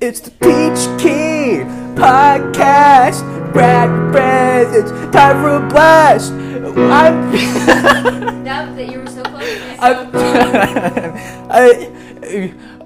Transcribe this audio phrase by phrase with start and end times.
[0.00, 3.20] It's the Peach King podcast.
[3.52, 4.90] Grab your presents.
[5.14, 6.32] Time for a blast.
[6.32, 7.30] I'm.
[8.50, 9.78] That, that you were so close.
[9.78, 10.10] I'm.
[11.50, 11.92] I,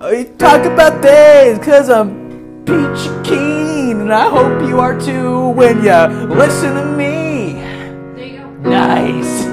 [0.00, 5.82] I talk about things because I'm Peach Keen, and I hope you are too when
[5.82, 7.54] you listen to me.
[7.54, 8.70] There you go.
[8.70, 9.44] Nice.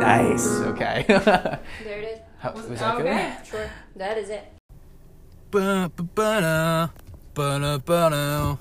[0.00, 0.46] Nice.
[0.72, 1.04] Okay.
[1.08, 2.18] There it is.
[2.38, 3.36] How- was that okay.
[3.44, 3.70] Sure.
[3.96, 4.51] That is it.
[5.52, 6.88] Ba-ba-ba-da,
[7.34, 8.56] ba-da-ba-da.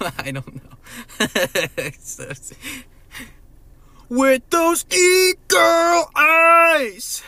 [0.18, 0.60] I don't know.
[4.08, 7.22] With those e-girl eyes,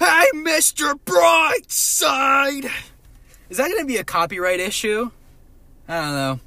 [0.00, 0.98] hey, Mr.
[1.06, 2.68] Brightside.
[3.48, 5.12] Is that gonna be a copyright issue?
[5.86, 6.40] I don't know.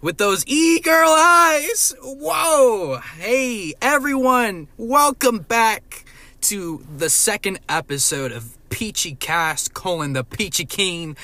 [0.00, 2.98] With those e-girl eyes, whoa!
[3.18, 6.06] Hey, everyone, welcome back
[6.40, 11.14] to the second episode of Peachy Cast colon the Peachy Keen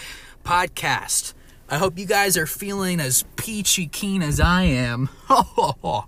[0.44, 1.32] podcast.
[1.70, 5.08] I hope you guys are feeling as peachy keen as I am.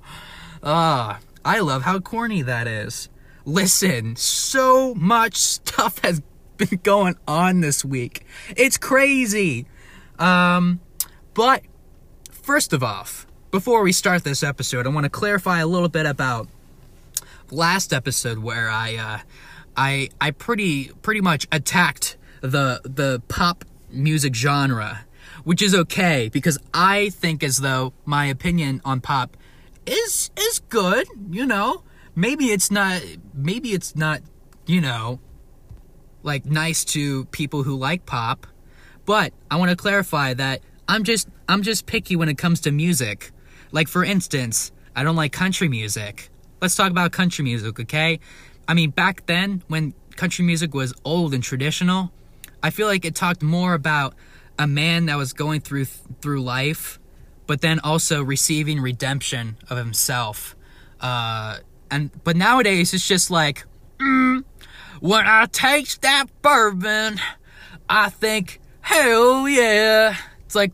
[0.63, 3.09] Ah, I love how corny that is.
[3.47, 6.21] Listen, so much stuff has
[6.59, 8.27] been going on this week.
[8.55, 9.65] It's crazy.
[10.19, 10.81] Um,
[11.33, 11.63] but
[12.31, 13.07] first of all,
[13.51, 16.49] before we start this episode, I want to clarify a little bit about
[17.51, 19.19] last episode where I uh,
[19.77, 25.07] I I pretty pretty much attacked the the pop music genre,
[25.45, 29.37] which is okay because I think as though my opinion on pop
[29.87, 31.83] is is good, you know.
[32.15, 33.03] Maybe it's not
[33.35, 34.21] maybe it's not,
[34.67, 35.21] you know,
[36.23, 38.47] like nice to people who like pop,
[39.07, 42.73] but I want to clarify that I'm just I'm just picky when it comes to
[42.73, 43.33] music.
[43.73, 46.31] Like for instance, I don't like country music.
[46.61, 48.21] Let's talk about country music, okay?
[48.71, 52.13] I mean, back then when country music was old and traditional,
[52.63, 54.15] I feel like it talked more about
[54.61, 57.01] a man that was going through through life,
[57.49, 60.55] but then also receiving redemption of himself.
[61.01, 61.57] Uh,
[61.91, 63.65] and but nowadays it's just like,
[63.99, 64.45] mm,
[65.01, 67.19] when I taste that bourbon,
[67.89, 70.15] I think, hell yeah.
[70.47, 70.71] It's like,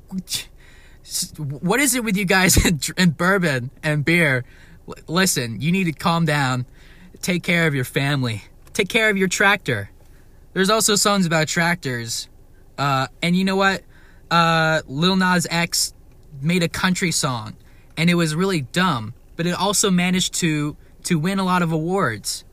[1.39, 2.63] what is it with you guys
[2.99, 4.45] and, bourbon and beer?
[5.09, 6.67] Listen, you need to calm down.
[7.23, 8.43] Take care of your family.
[8.73, 9.91] Take care of your tractor.
[10.53, 12.29] There's also songs about tractors.
[12.79, 13.83] Uh, and you know what?
[14.31, 15.93] Uh, Lil Nas X
[16.41, 17.57] made a country song,
[17.97, 21.73] and it was really dumb, but it also managed to to win a lot of
[21.73, 22.45] awards.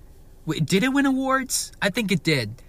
[0.46, 1.72] Wait, did it win awards?
[1.81, 2.62] I think it did.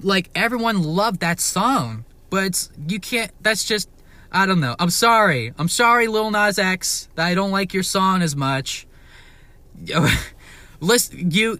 [0.00, 3.30] Like everyone loved that song, but you can't.
[3.42, 3.88] That's just
[4.30, 4.76] I don't know.
[4.78, 5.52] I'm sorry.
[5.58, 8.86] I'm sorry, Lil Nas X, that I don't like your song as much.
[10.80, 11.58] Listen, you,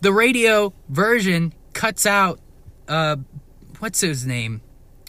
[0.00, 2.40] the radio version cuts out.
[2.88, 3.16] Uh,
[3.78, 4.60] what's his name?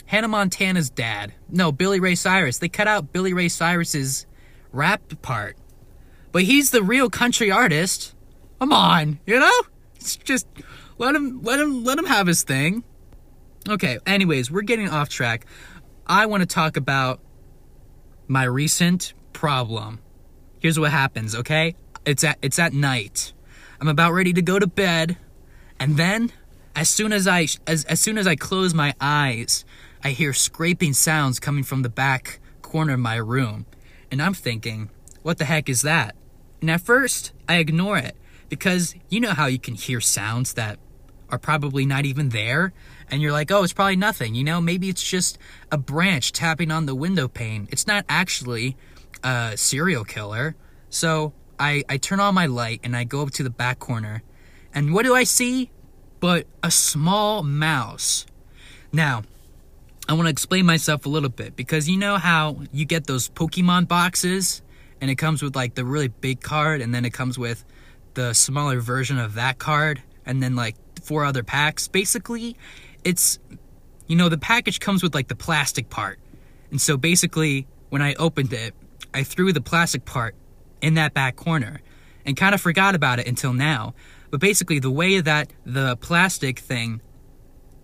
[0.05, 1.33] Hannah Montana's dad.
[1.49, 2.59] No, Billy Ray Cyrus.
[2.59, 4.25] They cut out Billy Ray Cyrus's
[4.71, 5.57] rap part.
[6.31, 8.15] But he's the real country artist.
[8.59, 9.61] Come on, you know?
[9.95, 10.47] It's just
[10.97, 12.83] let him let him let him have his thing.
[13.69, 15.45] Okay, anyways, we're getting off track.
[16.05, 17.21] I want to talk about
[18.27, 19.99] my recent problem.
[20.59, 21.75] Here's what happens, okay?
[22.05, 23.33] It's at it's at night.
[23.83, 25.17] I'm about ready to go to bed,
[25.77, 26.31] and then
[26.73, 29.65] as soon as I as as soon as I close my eyes,
[30.01, 33.65] I hear scraping sounds coming from the back corner of my room.
[34.09, 34.89] And I'm thinking,
[35.21, 36.15] what the heck is that?
[36.61, 38.15] And at first, I ignore it
[38.47, 40.79] because you know how you can hear sounds that
[41.29, 42.71] are probably not even there
[43.09, 45.37] and you're like, "Oh, it's probably nothing." You know, maybe it's just
[45.73, 47.67] a branch tapping on the window pane.
[47.69, 48.77] It's not actually
[49.25, 50.55] a serial killer.
[50.89, 54.23] So, I I turn on my light and I go up to the back corner.
[54.73, 55.71] And what do I see?
[56.19, 58.25] But a small mouse.
[58.91, 59.23] Now,
[60.07, 63.29] I want to explain myself a little bit because you know how you get those
[63.29, 64.61] Pokemon boxes
[64.99, 67.63] and it comes with like the really big card and then it comes with
[68.13, 71.87] the smaller version of that card and then like four other packs.
[71.87, 72.55] Basically,
[73.03, 73.39] it's
[74.07, 76.19] you know the package comes with like the plastic part.
[76.71, 78.73] And so basically when I opened it,
[79.13, 80.35] I threw the plastic part
[80.83, 81.81] in that back corner
[82.25, 83.95] and kind of forgot about it until now.
[84.29, 87.01] But basically the way that the plastic thing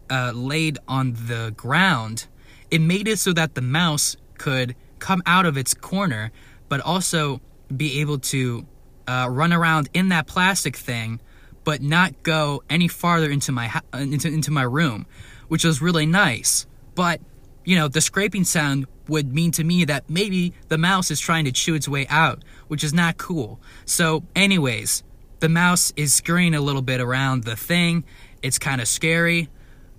[0.10, 2.28] uh, laid on the ground,
[2.70, 6.32] it made it so that the mouse could come out of its corner,
[6.68, 7.42] but also
[7.76, 8.66] be able to
[9.08, 11.22] uh, run around in that plastic thing,
[11.64, 15.06] but not go any farther into my ho- uh, into into my room,
[15.48, 16.66] which was really nice.
[16.96, 17.22] But
[17.64, 21.46] you know, the scraping sound would mean to me that maybe the mouse is trying
[21.46, 23.60] to chew its way out, which is not cool.
[23.86, 25.04] So, anyways,
[25.42, 28.06] the mouse is scurrying a little bit around the thing.
[28.42, 29.50] It's kind of scary.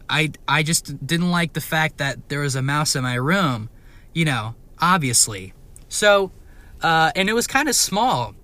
[0.09, 3.71] I I just didn't like the fact that there was a mouse in my room,
[4.13, 5.53] you know, obviously.
[5.89, 6.33] So,
[6.83, 8.35] uh, and it was kind of small,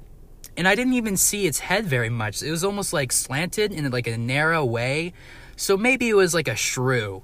[0.57, 2.43] and I didn't even see its head very much.
[2.43, 5.13] It was almost like slanted in like a narrow way,
[5.57, 7.23] so maybe it was like a shrew.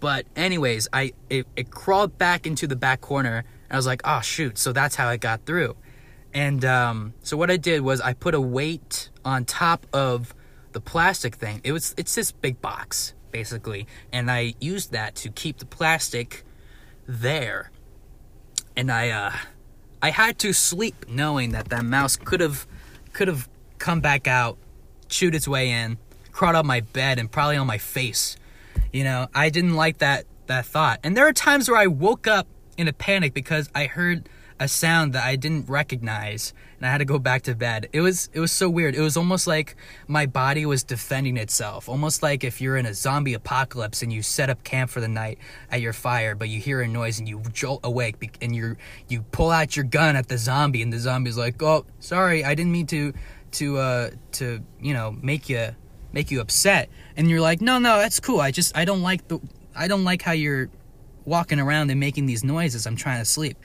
[0.00, 4.02] But anyways, I it, it crawled back into the back corner, and I was like,
[4.04, 4.58] oh shoot!
[4.58, 5.76] So that's how it got through.
[6.34, 10.34] And um, so what I did was I put a weight on top of
[10.72, 11.60] the plastic thing.
[11.64, 16.44] It was it's this big box basically, and I used that to keep the plastic
[17.06, 17.70] there.
[18.76, 19.32] And I uh,
[20.00, 22.66] I had to sleep knowing that that mouse could have
[23.12, 24.56] could have come back out,
[25.08, 25.98] chewed its way in,
[26.30, 28.36] crawled on my bed, and probably on my face.
[28.92, 31.00] You know, I didn't like that that thought.
[31.02, 32.46] And there are times where I woke up
[32.76, 34.28] in a panic because I heard
[34.62, 37.88] a sound that I didn't recognize and I had to go back to bed.
[37.92, 38.94] It was it was so weird.
[38.94, 39.74] It was almost like
[40.06, 41.88] my body was defending itself.
[41.88, 45.08] Almost like if you're in a zombie apocalypse and you set up camp for the
[45.08, 45.38] night
[45.72, 48.76] at your fire, but you hear a noise and you jolt awake and you
[49.08, 52.54] you pull out your gun at the zombie and the zombie's like, "Oh, sorry, I
[52.54, 53.12] didn't mean to
[53.52, 55.74] to uh to, you know, make you
[56.12, 58.40] make you upset." And you're like, "No, no, that's cool.
[58.40, 59.40] I just I don't like the
[59.74, 60.68] I don't like how you're
[61.24, 62.86] walking around and making these noises.
[62.86, 63.56] I'm trying to sleep."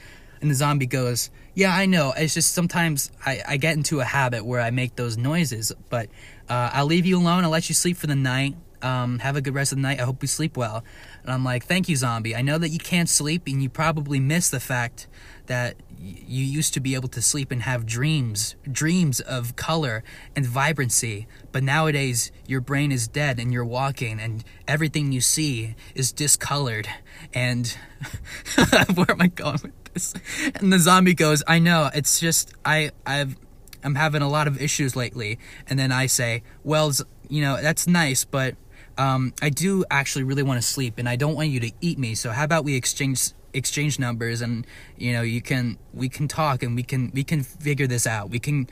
[0.41, 2.13] And the zombie goes, Yeah, I know.
[2.15, 6.09] It's just sometimes I, I get into a habit where I make those noises, but
[6.49, 7.43] uh, I'll leave you alone.
[7.43, 8.55] I'll let you sleep for the night.
[8.81, 9.99] Um, have a good rest of the night.
[9.99, 10.83] I hope you sleep well.
[11.23, 12.35] And I'm like, Thank you, zombie.
[12.35, 15.07] I know that you can't sleep and you probably miss the fact
[15.47, 20.03] that you used to be able to sleep and have dreams, dreams of color
[20.35, 21.27] and vibrancy.
[21.51, 26.87] But nowadays, your brain is dead and you're walking, and everything you see is discolored.
[27.33, 27.75] And
[28.93, 30.13] where am I going this?
[30.55, 31.89] And the zombie goes, "I know.
[31.93, 33.35] It's just I I've
[33.83, 36.91] I'm having a lot of issues lately." And then I say, "Well,
[37.29, 38.55] you know, that's nice, but
[38.97, 41.99] um, I do actually really want to sleep, and I don't want you to eat
[41.99, 42.15] me.
[42.15, 44.65] So how about we exchange exchange numbers, and
[44.97, 48.29] you know, you can we can talk, and we can we can figure this out.
[48.29, 48.67] We can."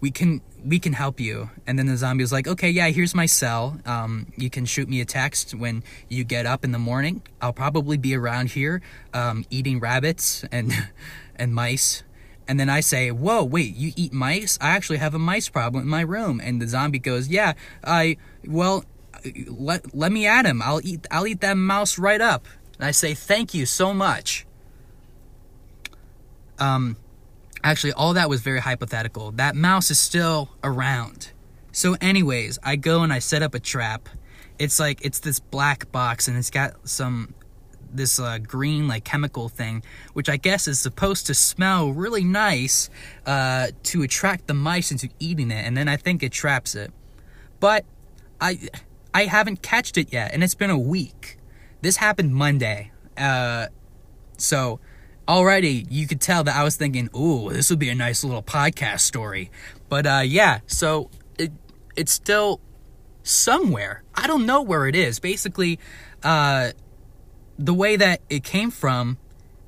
[0.00, 1.50] We can we can help you.
[1.66, 3.78] And then the zombie was like okay yeah here's my cell.
[3.86, 7.22] Um, you can shoot me a text when you get up in the morning.
[7.40, 8.82] I'll probably be around here
[9.14, 10.72] um, eating rabbits and
[11.36, 12.02] and mice.
[12.48, 14.58] And then i say whoa wait you eat mice?
[14.60, 16.40] I actually have a mice problem in my room.
[16.42, 17.52] And the zombie goes yeah
[17.84, 18.16] i
[18.46, 18.84] well
[19.48, 20.62] let, let me at him.
[20.62, 22.46] I'll eat i'll eat that mouse right up.
[22.78, 24.46] And i say thank you so much.
[26.58, 26.96] Um
[27.62, 29.32] Actually, all that was very hypothetical.
[29.32, 31.32] That mouse is still around.
[31.72, 34.08] So, anyways, I go and I set up a trap.
[34.58, 37.34] It's like it's this black box and it's got some
[37.92, 42.88] this uh, green like chemical thing, which I guess is supposed to smell really nice
[43.26, 46.92] uh, to attract the mice into eating it, and then I think it traps it.
[47.58, 47.84] But
[48.40, 48.68] I
[49.12, 51.38] I haven't catched it yet, and it's been a week.
[51.82, 53.66] This happened Monday, uh,
[54.36, 54.80] so
[55.30, 58.42] already you could tell that I was thinking, "Ooh, this would be a nice little
[58.42, 59.50] podcast story."
[59.88, 61.52] But uh, yeah, so it
[61.96, 62.60] it's still
[63.22, 64.02] somewhere.
[64.14, 65.18] I don't know where it is.
[65.18, 65.78] Basically,
[66.22, 66.72] uh,
[67.58, 69.18] the way that it came from,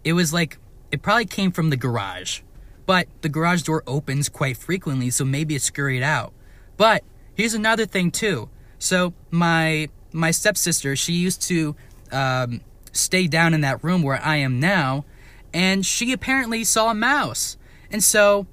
[0.04, 0.58] it was like
[0.90, 2.40] it probably came from the garage,
[2.86, 6.32] but the garage door opens quite frequently, so maybe it scurried out.
[6.76, 7.04] But
[7.34, 8.50] here's another thing too.
[8.78, 11.76] So my my stepsister, she used to
[12.10, 12.60] um,
[12.92, 15.04] stay down in that room where I am now,
[15.52, 17.56] and she apparently saw a mouse.
[17.90, 18.46] And so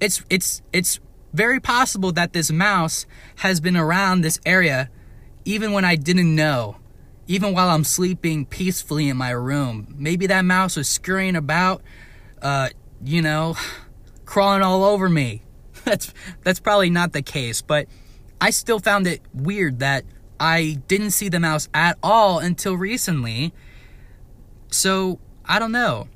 [0.00, 1.00] it's it's it's
[1.32, 4.90] very possible that this mouse has been around this area
[5.44, 6.76] even when I didn't know.
[7.26, 9.94] Even while I'm sleeping peacefully in my room.
[9.98, 11.82] Maybe that mouse was scurrying about
[12.40, 12.70] uh
[13.04, 13.56] you know
[14.24, 15.42] crawling all over me.
[15.84, 16.12] That's
[16.42, 17.86] that's probably not the case, but
[18.40, 20.04] I still found it weird that
[20.38, 23.52] I didn't see the mouse at all until recently.
[24.70, 26.08] So I don't know.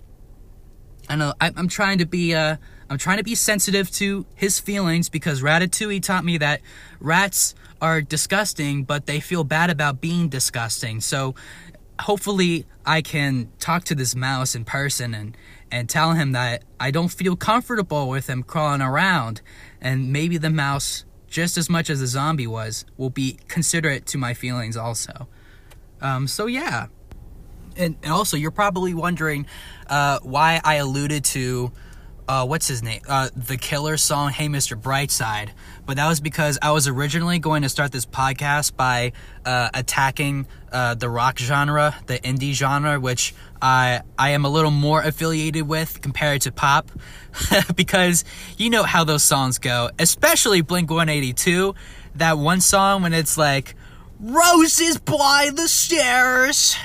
[1.09, 2.57] I know I, I'm trying to be uh
[2.91, 6.61] I'm trying to be sensitive to his feelings because Ratatouille taught me that
[7.01, 11.01] rats are disgusting, but they feel bad about being disgusting.
[11.01, 11.35] So
[12.01, 15.37] hopefully I can talk to this mouse in person and
[15.71, 19.41] and tell him that I don't feel comfortable with him crawling around
[19.81, 24.19] and maybe the mouse just as much as the zombie was will be considerate to
[24.19, 25.29] my feelings also.
[26.03, 26.89] Um, so yeah,
[27.77, 29.47] and, and also you're probably wondering
[29.89, 31.73] uh, why I alluded to
[32.29, 34.81] uh, what's his name, uh, the Killer song "Hey Mr.
[34.81, 35.51] Brightside,"
[35.85, 39.13] but that was because I was originally going to start this podcast by
[39.45, 44.71] uh, attacking uh, the rock genre, the indie genre, which I I am a little
[44.71, 46.91] more affiliated with compared to pop,
[47.77, 48.25] because
[48.57, 51.75] you know how those songs go, especially Blink 182.
[52.17, 53.75] That one song when it's like
[54.21, 56.77] roses by the stairs.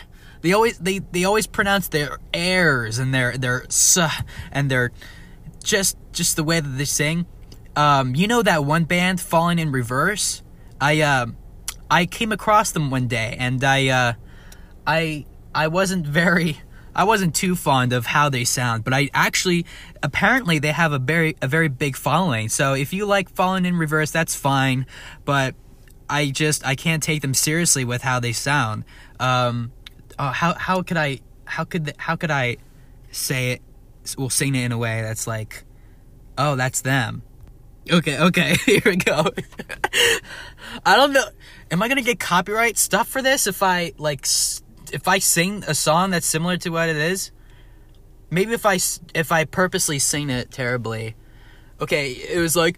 [0.41, 3.65] They always they they always pronounce their airs and their their
[4.51, 4.91] and their
[5.63, 7.25] just just the way that they sing.
[7.75, 10.41] Um, you know that one band, Falling in Reverse.
[10.82, 11.27] I uh,
[11.89, 14.13] I came across them one day, and I uh,
[14.86, 16.58] I I wasn't very
[16.98, 19.67] I wasn't too fond of how they sound, but I actually
[20.01, 22.50] apparently they have a very a very big following.
[22.50, 24.88] So if you like Falling in Reverse, that's fine,
[25.24, 25.53] but
[26.10, 28.84] I just I can't take them seriously with how they sound.
[29.20, 29.72] Um,
[30.17, 32.57] uh, how how could I how could th- how could I
[33.12, 33.62] say it?
[34.17, 35.63] Well, sing it in a way that's like,
[36.38, 37.24] oh, that's them.
[37.91, 39.29] Okay, okay, here we go.
[40.86, 41.25] I don't know.
[41.71, 44.25] Am I gonna get copyright stuff for this if I like
[44.91, 47.31] if I sing a song that's similar to what it is?
[48.29, 48.79] Maybe if I
[49.13, 51.15] if I purposely sing it terribly.
[51.79, 52.77] Okay, it was like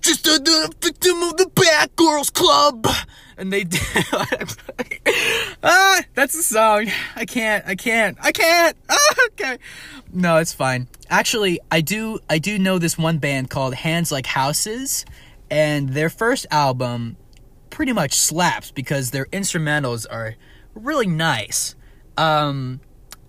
[0.00, 2.86] just a, the victim of the Bad Girls Club,
[3.36, 3.80] and they did.
[5.62, 6.88] ah, that's the song.
[7.14, 7.64] I can't.
[7.66, 8.18] I can't.
[8.20, 8.76] I can't.
[8.90, 9.58] Ah, okay.
[10.12, 10.88] No, it's fine.
[11.08, 12.18] Actually, I do.
[12.28, 15.04] I do know this one band called Hands Like Houses,
[15.50, 17.16] and their first album
[17.70, 20.34] pretty much slaps because their instrumentals are
[20.74, 21.74] really nice.
[22.16, 22.80] Um,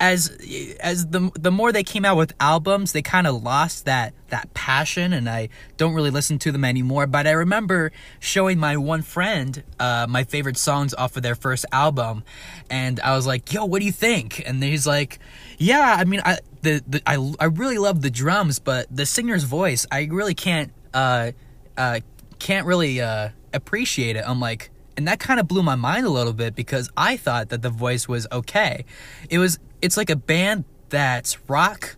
[0.03, 0.37] as
[0.81, 4.53] as the the more they came out with albums, they kind of lost that that
[4.53, 7.07] passion, and I don't really listen to them anymore.
[7.07, 11.65] But I remember showing my one friend uh, my favorite songs off of their first
[11.71, 12.25] album,
[12.69, 15.19] and I was like, "Yo, what do you think?" And he's like,
[15.57, 19.45] "Yeah, I mean, I the, the I I really love the drums, but the singer's
[19.45, 21.31] voice, I really can't uh
[21.77, 22.01] uh
[22.39, 24.69] can't really uh appreciate it." I'm like.
[24.95, 27.71] And that kind of blew my mind a little bit because I thought that the
[27.71, 28.85] voice was okay.
[29.27, 31.97] It was it's like a band that's rock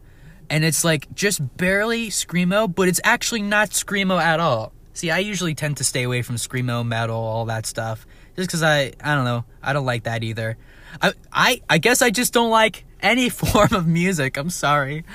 [0.49, 4.73] and it's like just barely screamo, but it's actually not screamo at all.
[4.93, 8.63] See, I usually tend to stay away from screamo, metal, all that stuff, just because
[8.63, 10.57] I I don't know, I don't like that either.
[10.99, 14.35] I I I guess I just don't like any form of music.
[14.35, 15.05] I'm sorry.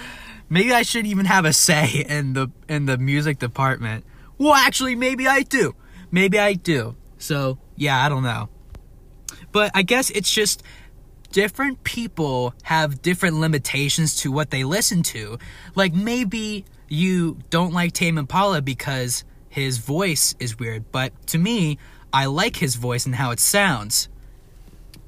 [0.49, 4.05] Maybe I shouldn't even have a say in the in the music department.
[4.39, 5.75] Well, actually, maybe I do.
[6.11, 6.95] Maybe I do.
[7.19, 8.49] So yeah, I don't know.
[9.53, 10.63] But I guess it's just
[11.33, 15.39] different people have different limitations to what they listen to.
[15.75, 21.79] Like maybe you don't like Tame Impala because his voice is weird, but to me,
[22.13, 24.09] I like his voice and how it sounds.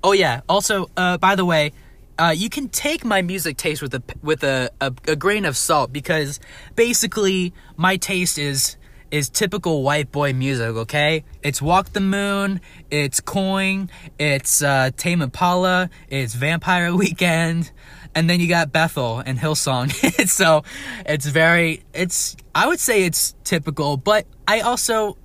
[0.05, 1.73] Oh yeah, also, uh, by the way,
[2.19, 5.57] uh, you can take my music taste with a with a, a, a grain of
[5.57, 6.39] salt because
[6.77, 8.77] basically my taste is
[9.13, 11.23] is typical white boy music, okay?
[11.43, 17.71] It's Walk the Moon, it's Coin, it's uh, Tame Impala, it's Vampire Weekend,
[18.15, 19.93] and then you got Bethel and Hillsong.
[20.29, 20.65] so
[21.05, 25.19] it's very, it's, I would say it's typical, but I also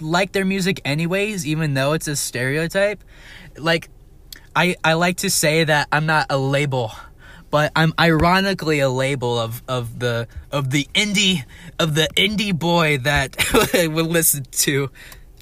[0.00, 3.04] like their music anyways, even though it's a stereotype.
[3.58, 3.90] Like,
[4.56, 6.92] I, I like to say that I'm not a label
[7.52, 11.44] but I'm ironically a label of, of the of the indie
[11.78, 13.36] of the indie boy that
[13.74, 14.90] would listen to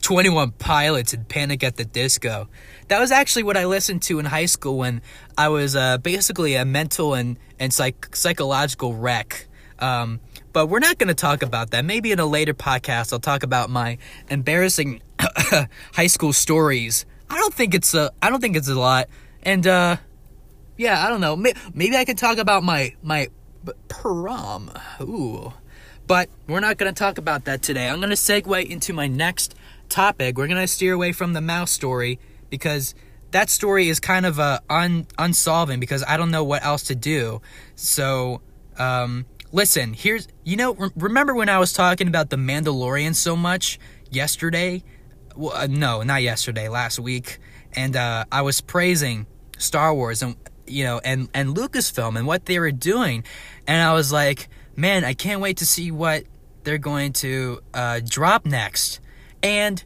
[0.02, 2.48] 21 Pilots and Panic at the Disco.
[2.88, 5.02] That was actually what I listened to in high school when
[5.38, 9.46] I was uh, basically a mental and and psych- psychological wreck.
[9.78, 10.18] Um,
[10.52, 11.84] but we're not going to talk about that.
[11.84, 13.98] Maybe in a later podcast, I'll talk about my
[14.28, 17.06] embarrassing high school stories.
[17.30, 19.08] I don't think it's a I don't think it's a lot,
[19.44, 19.98] and uh,
[20.80, 21.36] yeah, I don't know.
[21.36, 23.28] Maybe I can talk about my my
[23.88, 24.70] prom.
[25.02, 25.52] Ooh.
[26.06, 27.86] But we're not going to talk about that today.
[27.86, 29.54] I'm going to segue into my next
[29.90, 30.38] topic.
[30.38, 32.18] We're going to steer away from the mouse story
[32.48, 32.94] because
[33.30, 36.94] that story is kind of uh, un unsolving because I don't know what else to
[36.94, 37.42] do.
[37.74, 38.40] So,
[38.78, 43.36] um, listen, here's you know re- remember when I was talking about the Mandalorian so
[43.36, 43.78] much
[44.10, 44.82] yesterday?
[45.36, 47.38] Well, uh, no, not yesterday, last week,
[47.74, 49.26] and uh, I was praising
[49.58, 53.24] Star Wars and you know, and and Lucasfilm and what they were doing,
[53.66, 56.24] and I was like, man, I can't wait to see what
[56.64, 59.00] they're going to uh, drop next.
[59.42, 59.82] And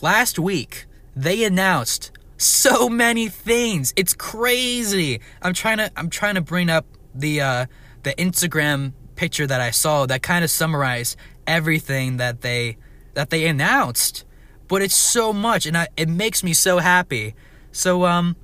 [0.00, 3.92] last week they announced so many things.
[3.96, 5.20] It's crazy.
[5.42, 7.66] I'm trying to I'm trying to bring up the uh,
[8.04, 12.78] the Instagram picture that I saw that kind of summarized everything that they
[13.14, 14.24] that they announced.
[14.68, 17.34] But it's so much, and I, it makes me so happy.
[17.72, 18.36] So um,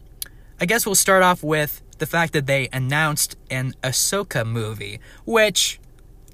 [0.65, 5.79] I guess we'll start off with the fact that they announced an Ahsoka movie, which,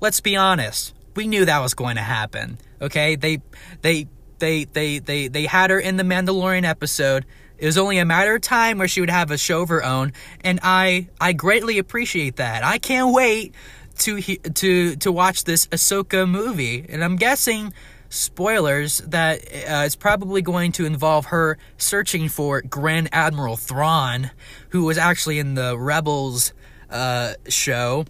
[0.01, 2.59] let's be honest, we knew that was going to happen.
[2.81, 3.43] Okay, they
[3.83, 4.07] they
[4.39, 7.27] they they they they had her in the Mandalorian episode.
[7.59, 9.83] It was only a matter of time where she would have a show of her
[9.83, 12.63] own, and I I greatly appreciate that.
[12.63, 13.53] I can't wait
[13.99, 17.73] to to to watch this Ahsoka movie, and I'm guessing
[18.11, 24.31] spoilers that uh, it's probably going to involve her searching for Grand Admiral Thrawn,
[24.71, 26.53] who was actually in the Rebels
[26.91, 28.05] uh, show.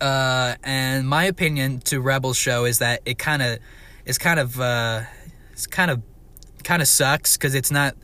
[0.00, 3.58] Uh, and my opinion to Rebels show is that it kind of
[4.04, 5.02] is kind of uh,
[5.52, 6.02] it's kind of
[6.64, 7.94] kind of sucks because it's not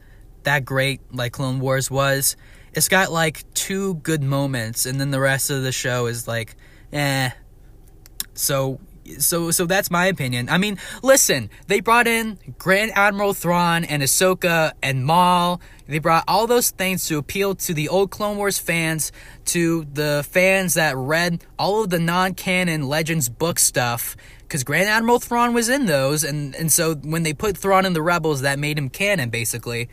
[0.45, 2.37] that great like Clone Wars was.
[2.75, 6.57] It's got like two good moments, and then the rest of the show is like,
[6.93, 7.31] eh.
[8.35, 8.81] So
[9.19, 10.49] so so that's my opinion.
[10.49, 15.61] I mean, listen, they brought in Grand Admiral Thrawn and Ahsoka and Maul.
[15.87, 19.13] They brought all those things to appeal to the old Clone Wars fans,
[19.47, 24.17] to the fans that read all of the non-canon Legends book stuff.
[24.41, 27.95] Because Grand Admiral Thrawn was in those, and, and so when they put Thrawn in
[27.95, 29.89] the Rebels, that made him canon, basically.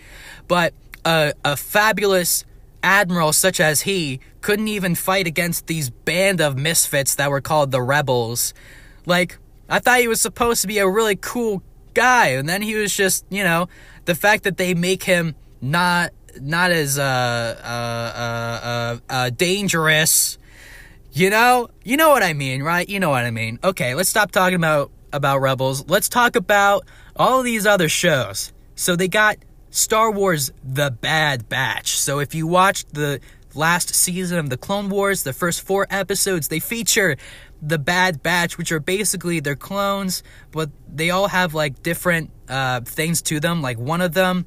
[0.48, 0.74] But
[1.06, 2.44] uh, a fabulous
[2.84, 7.72] admiral such as he couldn't even fight against these band of misfits that were called
[7.72, 8.54] the Rebels.
[9.06, 9.38] Like,
[9.70, 11.64] I thought he was supposed to be a really cool
[11.94, 13.68] guy, and then he was just, you know,
[14.06, 20.38] the fact that they make him not not as uh uh uh uh, uh dangerous.
[21.12, 22.88] You know, you know what I mean, right?
[22.88, 23.60] You know what I mean.
[23.64, 25.88] Okay, let's stop talking about about Rebels.
[25.88, 28.54] Let's talk about all these other shows.
[28.76, 29.38] So they got
[29.72, 31.98] Star Wars The Bad Batch.
[31.98, 33.20] So if you watched the
[33.56, 37.18] last season of the Clone Wars, the first 4 episodes, they feature
[37.62, 42.82] the Bad Batch, which are basically their clones, but they all have like different uh,
[42.82, 43.62] things to them.
[43.62, 44.46] Like one of them,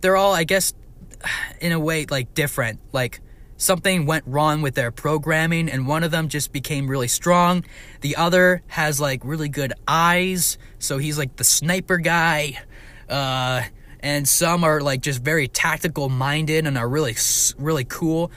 [0.00, 0.74] they're all, I guess,
[1.60, 2.80] in a way, like different.
[2.92, 3.20] Like
[3.56, 7.64] something went wrong with their programming, and one of them just became really strong.
[8.00, 12.60] The other has like really good eyes, so he's like the sniper guy.
[13.08, 13.62] Uh,
[14.00, 17.14] and some are like just very tactical minded and are really,
[17.56, 18.32] really cool.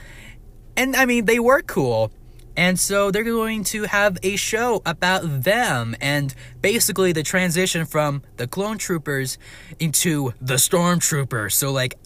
[0.76, 2.12] And I mean, they were cool.
[2.56, 8.22] And so they're going to have a show about them and basically the transition from
[8.36, 9.36] the clone troopers
[9.78, 11.52] into the stormtroopers.
[11.52, 11.98] So like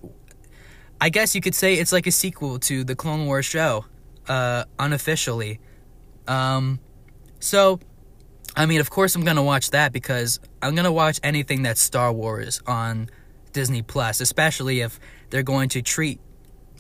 [1.01, 3.87] I guess you could say it's like a sequel to the Clone Wars show,
[4.29, 5.59] uh, unofficially.
[6.29, 6.79] Um,
[7.39, 7.81] so
[8.55, 12.13] I mean, of course I'm gonna watch that because I'm gonna watch anything that's Star
[12.13, 13.09] Wars on
[13.53, 16.21] Disney Plus, especially if they're going to treat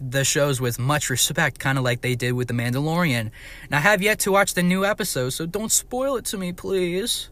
[0.00, 3.30] the shows with much respect, kind of like they did with The Mandalorian.
[3.64, 6.52] And I have yet to watch the new episode, so don't spoil it to me,
[6.52, 7.28] please.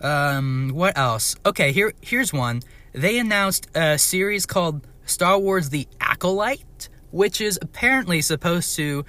[0.00, 1.36] Um, what else?
[1.46, 2.62] Okay, here here's one.
[2.92, 9.04] They announced a series called Star Wars: The Acolyte, which is apparently supposed to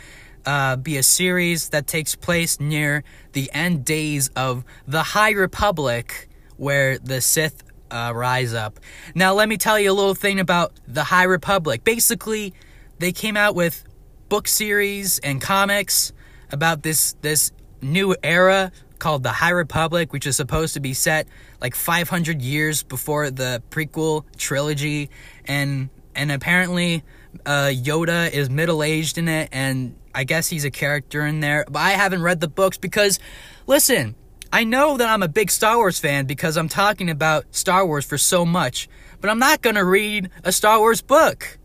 [0.46, 6.30] uh, be a series that takes place near the end days of the High Republic,
[6.58, 8.80] where the Sith uh, rise up.
[9.14, 11.84] Now, let me tell you a little thing about the High Republic.
[11.84, 12.54] Basically,
[13.00, 13.84] they came out with
[14.30, 16.14] book series and comics
[16.52, 21.28] about this this new era called the High Republic, which is supposed to be set
[21.62, 25.10] like 500 years before the prequel trilogy,
[25.46, 27.04] and and apparently
[27.46, 31.66] uh, Yoda is middle aged in it, and I guess he's a character in there.
[31.70, 33.20] But I haven't read the books because,
[33.68, 34.16] listen,
[34.52, 38.06] I know that I'm a big Star Wars fan because I'm talking about Star Wars
[38.06, 38.88] for so much,
[39.20, 41.58] but I'm not gonna read a Star Wars book.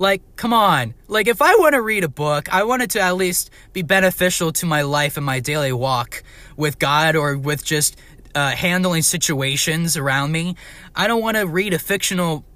[0.00, 0.94] Like, come on.
[1.08, 3.82] Like, if I want to read a book, I want it to at least be
[3.82, 6.24] beneficial to my life and my daily walk
[6.56, 7.98] with God or with just
[8.34, 10.56] uh, handling situations around me.
[10.96, 12.46] I don't want to read a fictional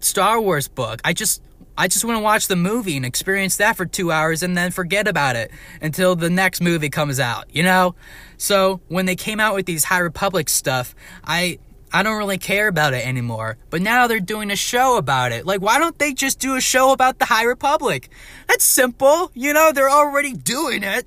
[0.00, 1.00] Star Wars book.
[1.04, 1.42] I just
[1.76, 4.72] I just want to watch the movie and experience that for two hours and then
[4.72, 7.94] forget about it until the next movie comes out, you know?
[8.36, 10.92] So when they came out with these High Republic stuff,
[11.22, 11.60] I
[11.92, 13.56] I don't really care about it anymore.
[13.70, 15.46] But now they're doing a show about it.
[15.46, 18.08] Like, why don't they just do a show about the High Republic?
[18.46, 19.30] That's simple.
[19.34, 21.06] You know, they're already doing it.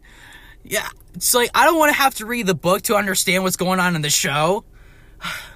[0.63, 3.56] Yeah, it's like, I don't want to have to read the book to understand what's
[3.56, 4.63] going on in the show.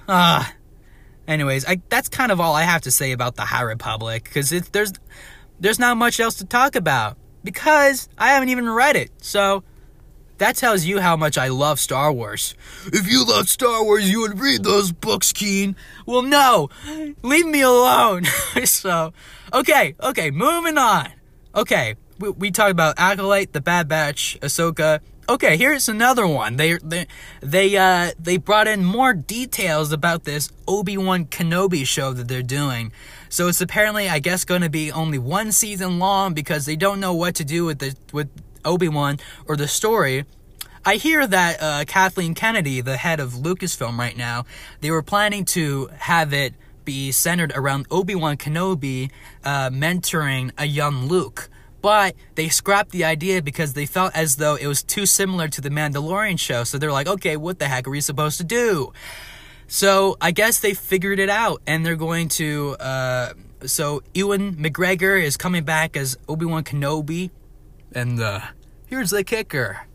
[0.08, 0.44] Uh,
[1.28, 4.50] anyways, I, that's kind of all I have to say about the High Republic, because
[4.70, 4.92] there's,
[5.60, 7.16] there's not much else to talk about.
[7.44, 9.12] Because I haven't even read it.
[9.18, 9.62] So,
[10.38, 12.54] that tells you how much I love Star Wars.
[12.86, 15.76] If you love Star Wars, you would read those books, Keen.
[16.04, 16.68] Well, no.
[17.22, 18.24] Leave me alone.
[18.64, 19.12] so,
[19.52, 21.12] okay, okay, moving on.
[21.54, 25.00] Okay, we, we talked about Acolyte, The Bad Batch, Ahsoka.
[25.28, 26.54] Okay, here's another one.
[26.54, 27.06] They they
[27.40, 32.92] they uh they brought in more details about this Obi-Wan Kenobi show that they're doing.
[33.28, 37.00] So it's apparently I guess going to be only one season long because they don't
[37.00, 38.28] know what to do with the with
[38.66, 40.24] Obi-Wan or the story.
[40.84, 44.44] I hear that uh, Kathleen Kennedy, the head of Lucasfilm right now,
[44.82, 49.10] they were planning to have it be centered around Obi-Wan Kenobi
[49.44, 51.48] uh, mentoring a young Luke.
[51.86, 55.60] but they scrapped the idea because they felt as though it was too similar to
[55.60, 56.64] the Mandalorian show.
[56.64, 58.92] So they're like, okay, what the heck are we supposed to do?
[59.68, 62.76] So I guess they figured it out, and they're going to.
[62.80, 67.30] Uh, so Ewan McGregor is coming back as Obi Wan Kenobi,
[67.92, 68.40] and uh,
[68.86, 69.86] here's the kicker: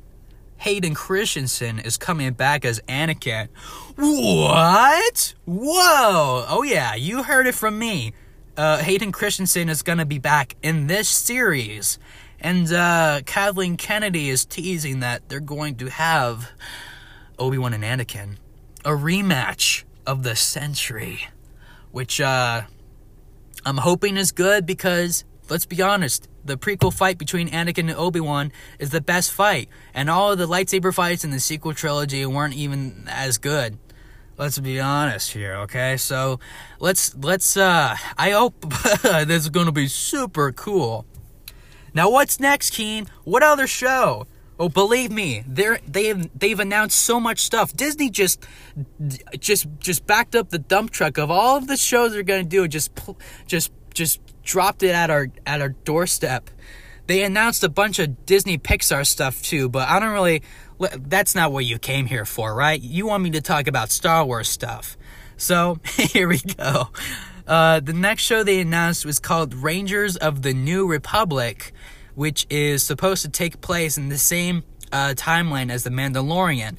[0.58, 3.50] Hayden Christensen is coming back as Anakin.
[3.96, 5.34] What?
[5.46, 6.46] Whoa!
[6.48, 8.14] Oh yeah, you heard it from me.
[8.56, 11.98] Uh, Hayden Christensen is gonna be back in this series,
[12.40, 16.52] and uh, Kathleen Kennedy is teasing that they're going to have
[17.40, 18.38] Obi Wan and Anakin
[18.84, 21.28] a rematch of the century,
[21.92, 22.62] which uh,
[23.66, 28.22] I'm hoping is good because let's be honest, the prequel fight between Anakin and Obi
[28.22, 32.26] Wan is the best fight, and all of the lightsaber fights in the sequel trilogy
[32.26, 33.78] weren't even as good.
[34.38, 35.98] Let's be honest here, okay?
[35.98, 36.40] So
[36.80, 38.62] let's let's uh I hope
[39.04, 41.06] this is gonna be super cool.
[41.94, 43.08] Now what's next, Keen?
[43.26, 44.26] What other show?
[44.58, 47.74] Oh, believe me, they're they've they've announced so much stuff.
[47.74, 48.48] Disney just
[49.38, 52.68] just just backed up the dump truck of all of the shows they're gonna do.
[52.68, 52.98] Just
[53.46, 56.50] just just dropped it at our at our doorstep.
[57.08, 60.44] They announced a bunch of Disney Pixar stuff too, but I don't really.
[60.98, 62.82] That's not what you came here for, right?
[62.82, 64.98] You want me to talk about Star Wars stuff.
[65.38, 66.90] So here we go.
[67.46, 71.74] Uh, the next show they announced was called Rangers of the New Republic,
[72.16, 76.78] which is supposed to take place in the same uh, timeline as The Mandalorian.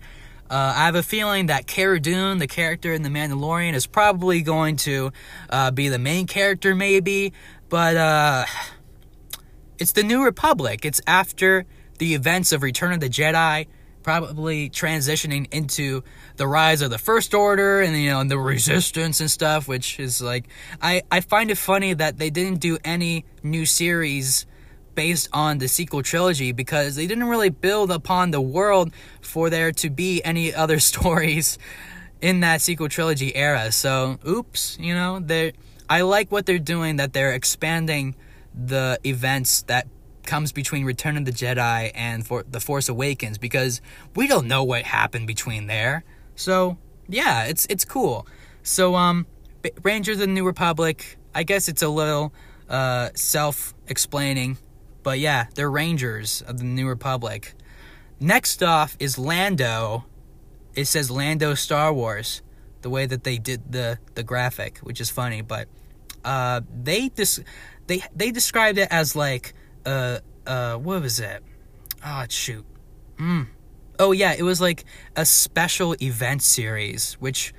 [0.52, 4.42] Uh, I have a feeling that Cara Dune, the character in The Mandalorian, is probably
[4.42, 5.10] going to
[5.48, 7.32] uh, be the main character, maybe,
[7.70, 8.44] but uh,
[9.78, 10.84] it's the New Republic.
[10.84, 11.64] It's after
[11.96, 13.66] the events of Return of the Jedi,
[14.02, 16.02] probably transitioning into
[16.36, 19.66] the rise of the First Order and you know and the Resistance and stuff.
[19.66, 20.48] Which is like,
[20.82, 24.44] I I find it funny that they didn't do any new series
[24.94, 29.72] based on the sequel trilogy because they didn't really build upon the world for there
[29.72, 31.58] to be any other stories
[32.20, 33.72] in that sequel trilogy era.
[33.72, 35.52] So, oops, you know, they
[35.88, 38.14] I like what they're doing that they're expanding
[38.54, 39.88] the events that
[40.24, 43.80] comes between Return of the Jedi and for The Force Awakens because
[44.14, 46.04] we don't know what happened between there.
[46.36, 46.78] So,
[47.08, 48.26] yeah, it's it's cool.
[48.62, 49.26] So, um
[49.82, 52.32] Rangers of the New Republic, I guess it's a little
[52.68, 54.58] uh self-explaining
[55.02, 57.54] but yeah, they're Rangers of the New Republic.
[58.20, 60.04] Next off is Lando.
[60.74, 62.42] It says Lando Star Wars,
[62.82, 65.68] the way that they did the the graphic, which is funny, but
[66.24, 67.42] uh, they dis-
[67.86, 71.42] they they described it as like uh uh what was it?
[72.04, 72.64] Oh shoot.
[73.16, 73.48] Mm.
[73.98, 74.84] Oh yeah, it was like
[75.16, 77.52] a special event series, which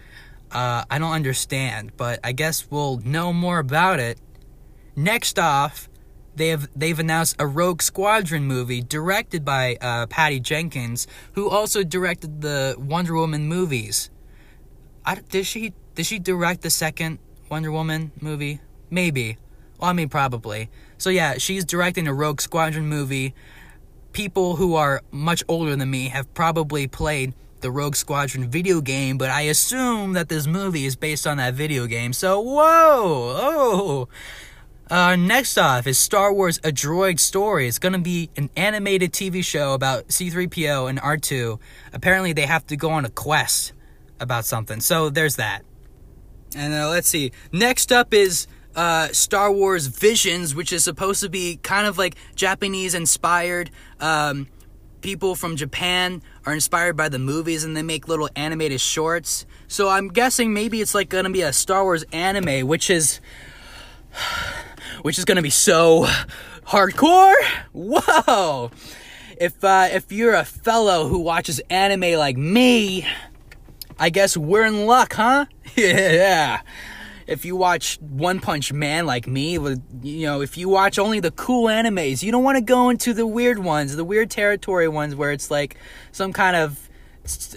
[0.52, 4.20] uh, I don't understand, but I guess we'll know more about it.
[4.96, 5.90] Next off
[6.36, 11.84] they have they've announced a Rogue Squadron movie directed by uh, Patty Jenkins, who also
[11.84, 14.10] directed the Wonder Woman movies.
[15.06, 17.20] I, did she did she direct the second
[17.50, 18.60] Wonder Woman movie?
[18.90, 19.38] Maybe.
[19.80, 20.70] Well, I mean, probably.
[20.98, 23.34] So yeah, she's directing a Rogue Squadron movie.
[24.12, 29.18] People who are much older than me have probably played the Rogue Squadron video game,
[29.18, 32.14] but I assume that this movie is based on that video game.
[32.14, 32.60] So whoa,
[33.36, 34.08] oh.
[34.94, 37.68] Uh, next off is Star Wars A Droid Story.
[37.68, 41.60] It's going to be an animated TV show about C3PO and R2.
[41.94, 43.74] Apparently, they have to go on a quest
[44.20, 44.80] about something.
[44.82, 45.64] So, there's that.
[46.56, 47.32] And uh, let's see.
[47.52, 52.14] Next up is uh, Star Wars Visions, which is supposed to be kind of like
[52.36, 53.72] Japanese inspired.
[54.00, 54.48] Um,
[55.02, 59.48] people from Japan are inspired by the movies and they make little animated shorts.
[59.68, 63.22] So, I'm guessing maybe it's like going to be a Star Wars anime, which is
[65.04, 66.06] which is going to be so
[66.66, 67.36] hardcore.
[67.72, 68.72] Whoa!
[69.40, 73.06] If uh, if you're a fellow who watches anime like me,
[74.00, 75.46] I guess we're in luck, huh?
[75.76, 76.62] yeah.
[77.26, 81.32] If you watch One Punch Man like me, you know, if you watch only the
[81.32, 85.16] cool animes, you don't want to go into the weird ones, the weird territory ones
[85.16, 85.78] where it's like
[86.12, 86.90] some kind of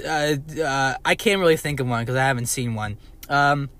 [0.04, 2.96] uh, uh, I can't really think of one because I haven't seen one.
[3.28, 3.70] Um,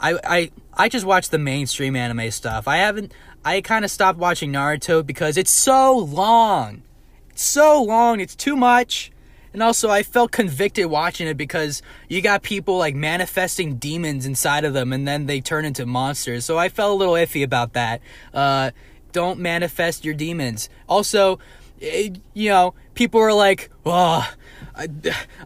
[0.00, 2.68] I I I just watch the mainstream anime stuff.
[2.68, 3.12] I haven't
[3.44, 6.82] I kind of stopped watching Naruto because it's so long.
[7.30, 9.10] It's so long, it's too much.
[9.52, 14.64] And also I felt convicted watching it because you got people like manifesting demons inside
[14.64, 16.44] of them and then they turn into monsters.
[16.44, 18.00] So I felt a little iffy about that.
[18.32, 18.70] Uh
[19.12, 20.68] don't manifest your demons.
[20.88, 21.38] Also,
[21.80, 24.28] it, you know, people are like, "Oh,
[24.76, 24.88] I,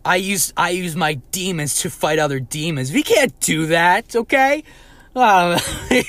[0.05, 4.65] I use I use my demons to fight other demons." We can't do that, okay?
[5.15, 5.59] Uh,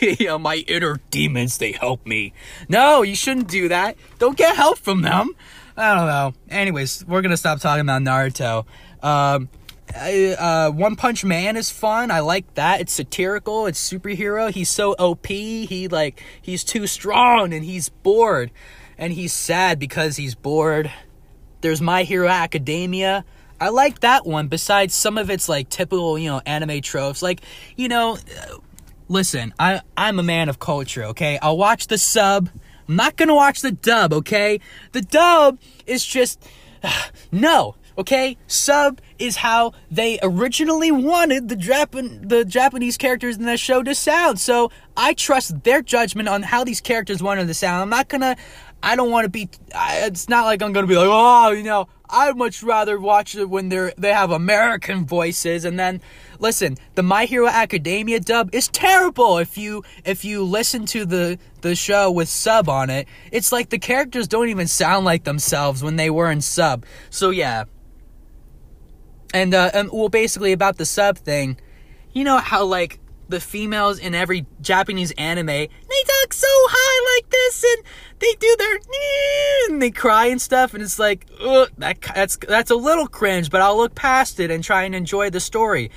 [0.01, 2.33] you know, my inner demons, they help me.
[2.69, 3.97] No, you shouldn't do that.
[4.19, 5.35] Don't get help from them.
[5.75, 6.33] I don't know.
[6.49, 8.65] Anyways, we're gonna stop talking about Naruto.
[9.01, 9.49] Um,
[9.93, 12.11] uh, One Punch Man is fun.
[12.11, 12.81] I like that.
[12.81, 13.65] It's satirical.
[13.65, 14.51] It's superhero.
[14.51, 15.27] He's so OP.
[15.27, 18.51] He like he's too strong and he's bored,
[18.97, 20.91] and he's sad because he's bored.
[21.61, 23.25] There's My Hero Academia.
[23.59, 24.47] I like that one.
[24.47, 27.21] Besides some of its like typical, you know, anime tropes.
[27.21, 27.41] Like,
[27.77, 28.17] you know,
[29.07, 31.03] listen, I I'm a man of culture.
[31.05, 32.49] Okay, I'll watch the sub.
[32.87, 34.13] I'm not gonna watch the dub.
[34.13, 34.59] Okay,
[34.91, 36.45] the dub is just
[37.31, 37.75] no.
[37.95, 43.83] Okay, sub is how they originally wanted the Japan the Japanese characters in the show
[43.83, 44.39] to sound.
[44.39, 47.83] So I trust their judgment on how these characters wanted to sound.
[47.83, 48.35] I'm not gonna.
[48.81, 49.49] I don't want to be.
[49.75, 53.35] I, it's not like I'm gonna be like, oh, you know, I'd much rather watch
[53.35, 55.63] it when they're they have American voices.
[55.63, 56.01] And then,
[56.39, 59.37] listen, the My Hero Academia dub is terrible.
[59.37, 63.69] If you if you listen to the the show with sub on it, it's like
[63.69, 66.85] the characters don't even sound like themselves when they were in sub.
[67.09, 67.65] So yeah.
[69.33, 71.57] And uh, um, well, basically about the sub thing,
[72.11, 77.29] you know how like the females in every Japanese anime they talk so high like
[77.31, 77.83] this and
[78.19, 78.79] they do their
[79.69, 81.25] and they cry and stuff and it's like
[81.77, 85.29] that that's that's a little cringe, but I'll look past it and try and enjoy
[85.29, 85.89] the story.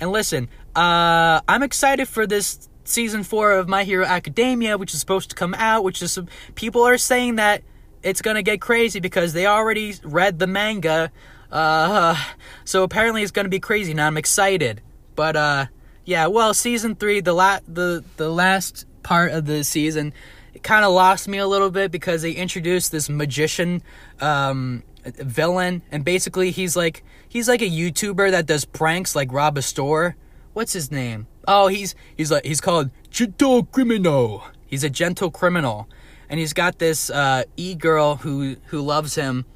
[0.00, 5.00] And listen, uh, I'm excited for this season four of My Hero Academia, which is
[5.00, 5.84] supposed to come out.
[5.84, 6.18] Which is
[6.54, 7.62] people are saying that
[8.02, 11.12] it's gonna get crazy because they already read the manga.
[11.52, 12.16] Uh,
[12.64, 13.92] so apparently it's gonna be crazy.
[13.92, 14.80] Now I'm excited,
[15.16, 15.66] but uh,
[16.06, 16.26] yeah.
[16.28, 20.14] Well, season three, the la- the the last part of the season,
[20.54, 23.82] it kind of lost me a little bit because they introduced this magician
[24.20, 24.82] um
[25.16, 29.62] villain, and basically he's like he's like a YouTuber that does pranks, like rob a
[29.62, 30.16] store.
[30.52, 31.26] What's his name?
[31.46, 34.44] Oh, he's he's like he's called Gentle Criminal.
[34.66, 35.88] He's a gentle criminal,
[36.28, 39.46] and he's got this uh, e girl who who loves him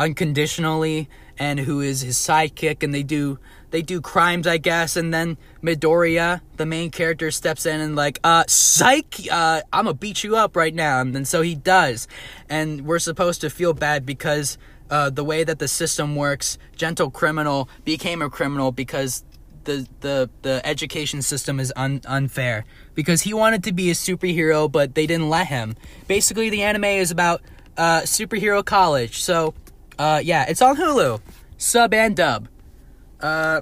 [0.00, 1.08] unconditionally
[1.38, 3.38] and who is his sidekick and they do
[3.70, 8.18] they do crimes I guess and then Midoriya the main character steps in and like
[8.24, 12.08] uh psych uh I'm gonna beat you up right now and then so he does
[12.48, 14.56] and we're supposed to feel bad because
[14.90, 19.24] uh the way that the system works gentle criminal became a criminal because
[19.64, 24.70] the the the education system is un, unfair because he wanted to be a superhero
[24.70, 25.76] but they didn't let him
[26.08, 27.42] basically the anime is about
[27.76, 29.54] uh superhero college so
[30.00, 31.20] uh, yeah, it's on Hulu,
[31.58, 32.48] sub and dub.
[33.20, 33.60] Uh,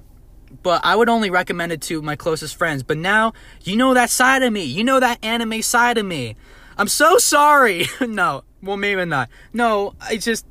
[0.63, 2.85] but I would only recommend it to my closest friends.
[2.85, 3.33] But now
[3.65, 4.63] you know that side of me.
[4.63, 6.37] You know that anime side of me.
[6.79, 7.87] I'm so sorry.
[8.01, 9.31] no, well maybe not.
[9.53, 10.47] No, I just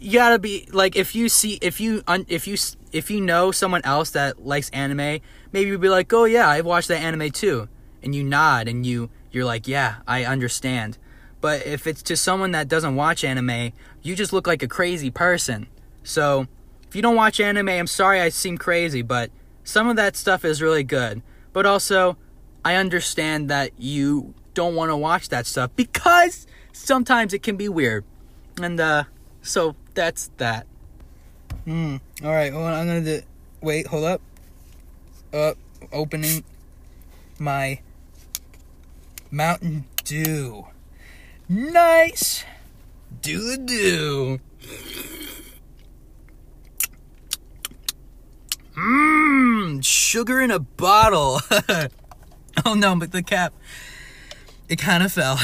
[0.00, 2.56] you gotta be like if you see if you if you
[2.90, 5.20] if you know someone else that likes anime,
[5.52, 7.68] maybe you'd be like, oh yeah, I've watched that anime too,
[8.02, 10.98] and you nod and you you're like, yeah, I understand.
[11.40, 15.10] But if it's to someone that doesn't watch anime, you just look like a crazy
[15.10, 15.68] person.
[16.02, 16.46] So,
[16.88, 19.30] if you don't watch anime, I'm sorry I seem crazy, but
[19.64, 21.22] some of that stuff is really good.
[21.52, 22.16] But also,
[22.64, 27.68] I understand that you don't want to watch that stuff because sometimes it can be
[27.68, 28.04] weird.
[28.60, 29.04] And, uh,
[29.42, 30.66] so that's that.
[31.64, 31.96] Hmm.
[32.24, 32.52] All right.
[32.52, 33.22] Well, I'm gonna do.
[33.60, 33.86] Wait.
[33.86, 34.20] Hold up.
[35.32, 35.56] Up.
[35.92, 36.44] opening
[37.38, 37.80] my
[39.30, 40.66] Mountain Dew.
[41.48, 42.44] Nice.
[43.22, 44.40] Do the Dew.
[48.76, 51.40] Mmm, sugar in a bottle.
[52.64, 53.52] oh no, but the cap,
[54.68, 55.38] it kind of fell.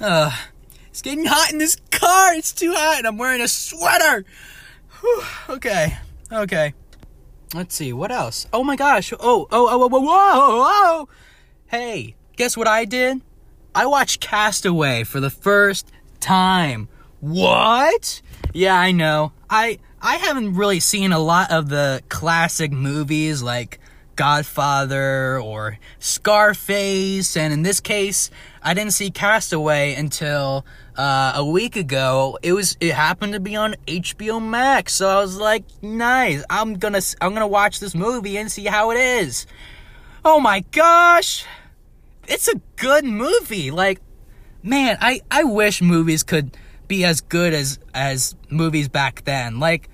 [0.00, 0.30] Uh,
[0.96, 2.32] it's getting hot in this car.
[2.32, 4.24] It's too hot, and I'm wearing a sweater.
[4.98, 5.98] Whew, okay,
[6.32, 6.72] okay.
[7.52, 8.46] Let's see what else.
[8.50, 9.12] Oh my gosh.
[9.12, 11.08] Oh, oh, oh, oh whoa, whoa, whoa.
[11.66, 13.20] Hey, guess what I did?
[13.74, 16.88] I watched Cast Away for the first time.
[17.20, 18.22] What?
[18.54, 19.32] Yeah, I know.
[19.50, 23.80] I I haven't really seen a lot of the classic movies like
[24.16, 28.30] Godfather or Scarface, and in this case,
[28.62, 30.64] I didn't see Cast Away until
[30.96, 32.38] uh, a week ago.
[32.42, 36.44] It was it happened to be on HBO Max, so I was like, nice.
[36.50, 39.46] I'm gonna I'm gonna watch this movie and see how it is.
[40.24, 41.44] Oh my gosh,
[42.26, 43.70] it's a good movie.
[43.70, 44.00] Like,
[44.62, 46.56] man, I I wish movies could
[46.88, 49.58] be as good as as movies back then.
[49.58, 49.88] Like,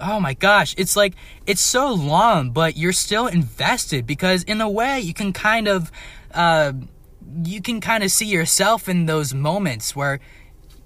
[0.00, 1.14] oh my gosh, it's like
[1.46, 5.92] it's so long, but you're still invested because in a way you can kind of
[6.32, 6.72] uh
[7.44, 10.20] you can kind of see yourself in those moments where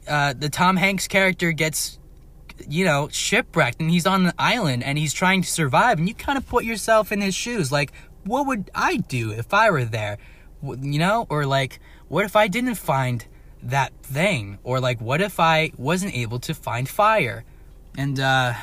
[0.08, 1.98] uh the Tom Hanks character gets
[2.68, 6.14] you know, shipwrecked and he's on an island and he's trying to survive and you
[6.14, 7.92] kind of put yourself in his shoes like
[8.24, 10.18] what would I do if I were there?
[10.62, 11.78] You know, or like,
[12.08, 13.24] what if I didn't find
[13.62, 14.58] that thing?
[14.62, 17.44] Or like, what if I wasn't able to find fire?
[17.96, 18.54] And uh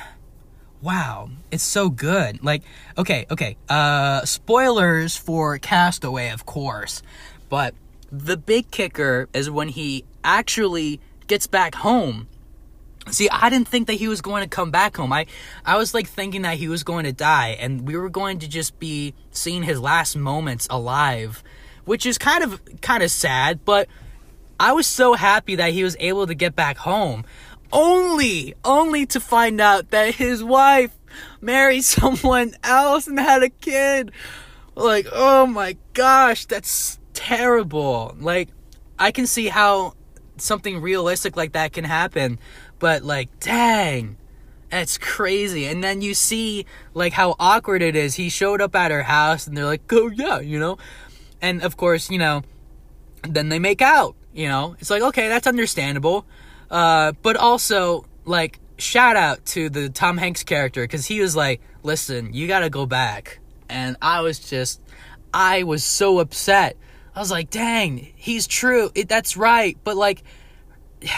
[0.82, 2.44] wow, it's so good.
[2.44, 2.64] Like,
[2.98, 3.56] okay, okay.
[3.70, 7.04] Uh spoilers for Cast Away, of course.
[7.52, 7.76] But
[8.10, 12.30] the big kicker is when he actually gets back home.
[13.10, 15.12] See, I didn't think that he was going to come back home.
[15.12, 15.26] I
[15.66, 18.48] I was like thinking that he was going to die and we were going to
[18.48, 21.44] just be seeing his last moments alive,
[21.84, 23.90] which is kind of kind of sad, but
[24.58, 27.26] I was so happy that he was able to get back home,
[27.74, 30.98] only only to find out that his wife
[31.42, 34.14] married someone else and had a kid.
[34.74, 38.16] Like, oh my gosh, that's terrible.
[38.20, 38.50] Like,
[38.98, 39.94] I can see how
[40.38, 42.40] something realistic like that can happen,
[42.80, 44.18] but like, dang.
[44.70, 45.66] That's crazy.
[45.66, 48.16] And then you see like how awkward it is.
[48.16, 50.78] He showed up at her house and they're like, "Oh yeah," you know.
[51.42, 52.44] And of course, you know,
[53.24, 56.26] then they make out you know it's like okay that's understandable
[56.70, 61.62] uh, but also like shout out to the tom hanks character because he was like
[61.84, 64.82] listen you gotta go back and i was just
[65.34, 66.78] i was so upset
[67.16, 70.24] i was like dang he's true it, that's right but like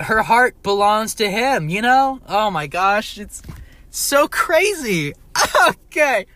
[0.00, 3.42] her heart belongs to him you know oh my gosh it's
[3.90, 5.12] so crazy
[5.68, 6.26] okay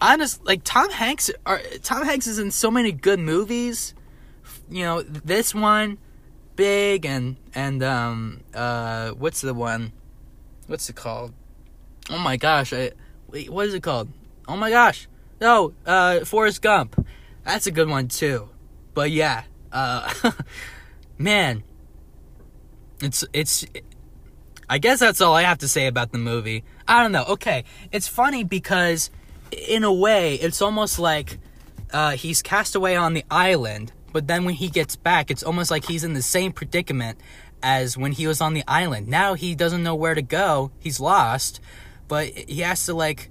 [0.00, 3.94] honest like Tom Hanks are Tom Hanks is in so many good movies.
[4.68, 5.98] You know, this one
[6.56, 9.92] big and and um uh what's the one?
[10.66, 11.32] What's it called?
[12.08, 12.92] Oh my gosh, I
[13.28, 14.08] wait, what is it called?
[14.48, 15.06] Oh my gosh.
[15.40, 17.06] No, uh Forrest Gump.
[17.44, 18.48] That's a good one too.
[18.94, 20.12] But yeah, uh
[21.18, 21.62] man,
[23.02, 23.64] it's it's
[24.68, 26.64] I guess that's all I have to say about the movie.
[26.86, 27.24] I don't know.
[27.24, 29.10] Okay, it's funny because
[29.52, 31.38] in a way, it's almost like
[31.92, 35.70] uh, he's cast away on the island, but then when he gets back, it's almost
[35.70, 37.18] like he's in the same predicament
[37.62, 39.08] as when he was on the island.
[39.08, 41.60] Now he doesn't know where to go, he's lost,
[42.08, 43.30] but he has to, like,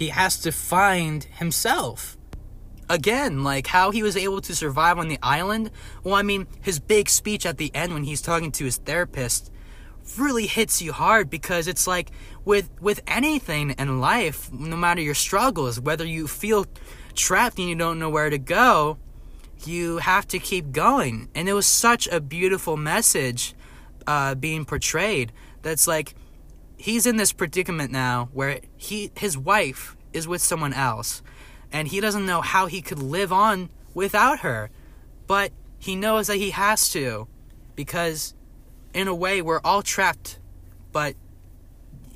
[0.00, 2.16] he has to find himself.
[2.88, 5.70] Again, like how he was able to survive on the island.
[6.02, 9.52] Well, I mean, his big speech at the end when he's talking to his therapist
[10.16, 12.10] really hits you hard because it's like
[12.46, 16.66] with with anything in life no matter your struggles whether you feel
[17.14, 18.98] trapped and you don't know where to go
[19.64, 23.54] you have to keep going and it was such a beautiful message
[24.08, 25.30] uh, being portrayed
[25.62, 26.16] that's like
[26.80, 31.22] he's in this predicament now where he his wife is with someone else
[31.70, 34.70] and he doesn't know how he could live on without her
[35.26, 37.28] but he knows that he has to
[37.76, 38.34] because
[38.94, 40.38] in a way we're all trapped
[40.90, 41.14] but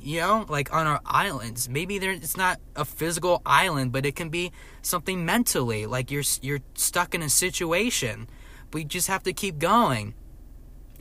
[0.00, 1.68] you know like on our islands.
[1.68, 6.24] Maybe there it's not a physical island but it can be something mentally like you're
[6.42, 8.28] you're stuck in a situation.
[8.70, 10.14] But you just have to keep going.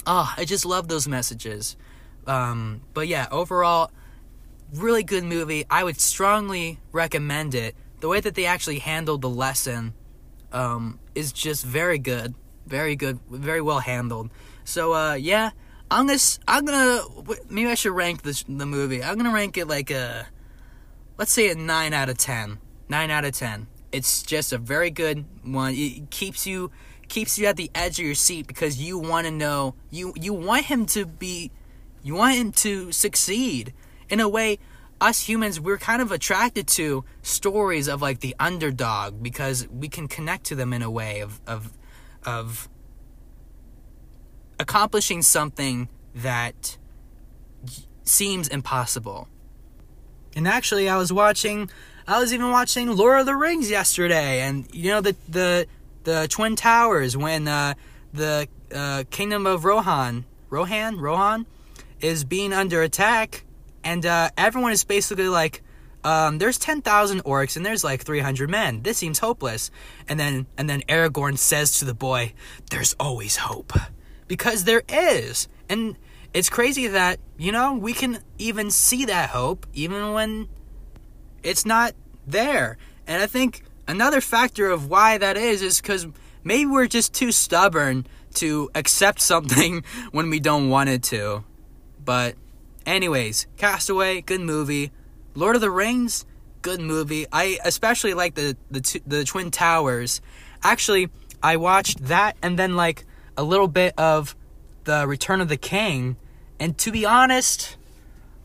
[0.05, 1.75] Oh i just love those messages
[2.27, 3.91] um but yeah overall
[4.73, 9.29] really good movie i would strongly recommend it the way that they actually handled the
[9.29, 9.93] lesson
[10.51, 12.33] um is just very good
[12.65, 14.29] very good very well handled
[14.63, 15.51] so uh yeah
[15.93, 17.03] I'm gonna I'm gonna
[17.49, 19.03] maybe I should rank this the movie.
[19.03, 20.25] I'm gonna rank it like a
[21.19, 22.57] let's say a nine out of ten.
[22.89, 23.67] Nine out of ten.
[23.91, 25.75] It's just a very good one.
[25.75, 26.71] It keeps you
[27.09, 30.33] keeps you at the edge of your seat because you want to know you you
[30.33, 31.51] want him to be
[32.03, 33.73] you want him to succeed.
[34.09, 34.59] In a way
[35.01, 40.07] us humans we're kind of attracted to stories of like the underdog because we can
[40.07, 41.73] connect to them in a way of of
[42.25, 42.69] of
[44.59, 46.77] accomplishing something that
[48.03, 49.27] seems impossible.
[50.35, 51.69] And actually, I was watching,
[52.07, 55.67] I was even watching Lord of the Rings yesterday, and you know the the
[56.03, 57.75] the Twin Towers when uh,
[58.13, 61.45] the uh, Kingdom of Rohan, Rohan, Rohan,
[62.03, 63.45] is being under attack,
[63.83, 65.63] and uh, everyone is basically like,
[66.03, 68.83] um, "There's ten thousand orcs and there's like three hundred men.
[68.83, 69.71] This seems hopeless."
[70.07, 72.33] And then and then Aragorn says to the boy,
[72.69, 73.73] "There's always hope."
[74.27, 75.47] because there is.
[75.69, 75.95] And
[76.33, 80.47] it's crazy that, you know, we can even see that hope even when
[81.43, 81.93] it's not
[82.25, 82.77] there.
[83.05, 86.07] And I think another factor of why that is is because
[86.43, 91.43] maybe we're just too stubborn to accept something when we don't want it to.
[92.03, 92.35] But,
[92.85, 94.91] anyways, Cast Away, good movie.
[95.35, 96.25] Lord of the Rings,
[96.61, 97.27] good movie.
[97.31, 100.21] I especially like the the the Twin Towers.
[100.63, 101.09] Actually,
[101.43, 103.05] I watched that and then like
[103.37, 104.35] a little bit of
[104.85, 106.15] the Return of the King.
[106.59, 107.77] And to be honest,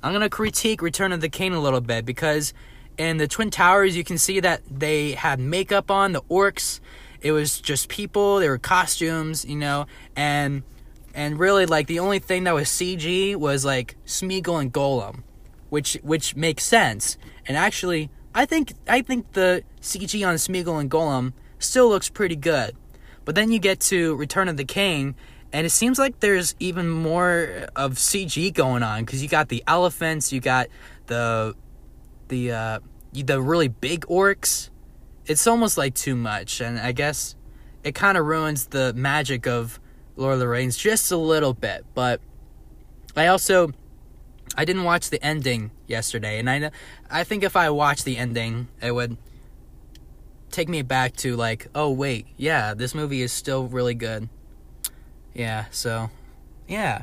[0.03, 2.53] I'm gonna critique Return of the King a little bit because
[2.99, 6.81] in the Twin Towers, you can see that they had makeup on the orcs.
[7.21, 8.39] It was just people.
[8.39, 9.87] They were costumes, you know,
[10.17, 10.63] and
[11.19, 15.25] and really like the only thing that was CG was like Smeagol and Gollum,
[15.69, 17.19] which which makes sense.
[17.49, 22.37] And actually, I think I think the CG on Smeagol and Gollum still looks pretty
[22.37, 22.77] good.
[23.25, 25.17] But then you get to Return of the King,
[25.53, 29.65] and it seems like there's even more of CG going on because you got the
[29.67, 30.69] elephants, you got
[31.09, 31.57] the
[32.29, 32.79] the uh,
[33.13, 34.71] the really big orcs.
[35.27, 37.35] It's almost like too much, and I guess
[37.83, 39.81] it kind of ruins the magic of
[40.19, 41.85] The Rings just a little bit.
[41.95, 42.21] But
[43.17, 43.73] I also
[44.57, 46.71] I didn't watch the ending yesterday, and I
[47.11, 49.17] I think if I watched the ending, it would
[50.51, 54.29] take me back to like, oh wait, yeah, this movie is still really good.
[55.35, 56.11] Yeah, so
[56.67, 57.03] yeah.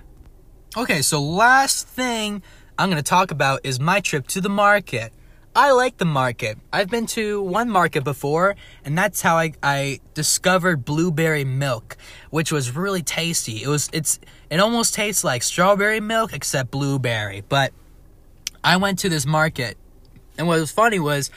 [0.75, 2.43] Okay, so last thing
[2.77, 5.13] I'm going to talk about is my trip to the market.
[5.55, 6.57] I like the market.
[6.73, 11.95] I've been to one market before, and that's how I, I discovered blueberry milk,
[12.29, 13.63] which was really tasty.
[13.63, 17.41] It was it's it almost tastes like strawberry milk except blueberry.
[17.47, 17.71] But
[18.65, 19.77] I went to this market,
[20.37, 21.31] and what was funny was,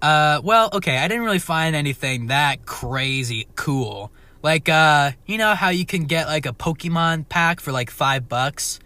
[0.00, 4.12] uh, well, okay, I didn't really find anything that crazy cool.
[4.40, 8.28] Like, uh, you know how you can get like a Pokemon pack for like five
[8.28, 8.78] bucks?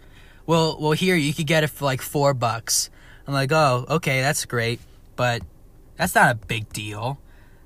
[0.47, 2.89] Well, well, here you could get it for like four bucks.
[3.29, 4.79] I'm like, oh, okay, that's great,
[5.15, 5.43] but
[5.97, 7.19] that's not a big deal.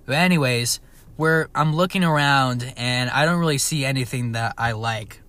[0.05, 0.81] But anyways,
[1.15, 5.21] where I'm looking around and I don't really see anything that I like.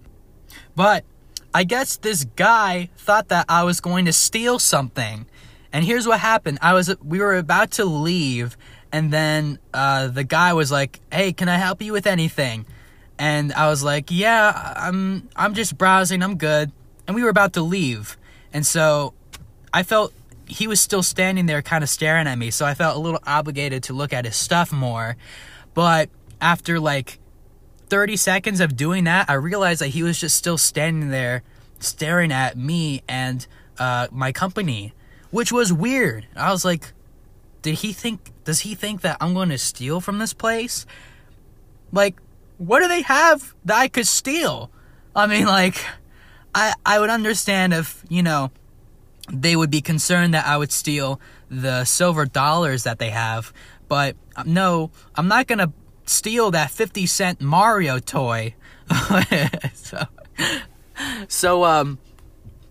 [0.74, 1.04] But
[1.54, 5.26] I guess this guy thought that I was going to steal something.
[5.72, 6.58] And here's what happened.
[6.60, 8.56] I was we were about to leave
[8.90, 12.66] and then uh, the guy was like, "Hey, can I help you with anything?"
[13.20, 16.24] And I was like, "Yeah, I'm I'm just browsing.
[16.24, 16.72] I'm good."
[17.06, 18.16] And we were about to leave.
[18.52, 19.14] And so
[19.72, 20.12] I felt
[20.46, 23.20] he was still standing there kind of staring at me, so I felt a little
[23.26, 25.16] obligated to look at his stuff more.
[25.74, 27.18] But after like
[27.88, 31.42] 30 seconds of doing that, I realized that he was just still standing there
[31.80, 33.46] staring at me and
[33.78, 34.94] uh, my company,
[35.30, 36.26] which was weird.
[36.36, 36.92] I was like,
[37.62, 40.86] did he think, does he think that I'm going to steal from this place?
[41.92, 42.16] Like,
[42.58, 44.70] what do they have that I could steal?
[45.16, 45.84] I mean, like,
[46.54, 48.50] I, I would understand if, you know,
[49.32, 53.52] they would be concerned that I would steal the silver dollars that they have.
[53.88, 55.72] But uh, no, I'm not going to
[56.06, 58.54] steal that 50 cent Mario toy.
[59.74, 60.04] so,
[61.28, 61.98] so, um,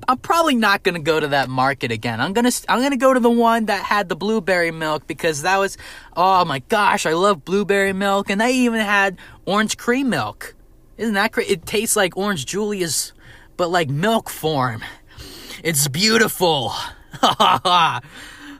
[0.08, 2.20] I'm probably not gonna go to that market again.
[2.20, 5.58] I'm gonna I'm gonna go to the one that had the blueberry milk because that
[5.58, 5.78] was
[6.16, 10.56] oh my gosh, I love blueberry milk, and they even had orange cream milk.
[10.98, 11.50] Isn't that great?
[11.50, 13.14] It tastes like orange Julius,
[13.58, 14.84] but like milk form.
[15.64, 16.74] It's beautiful.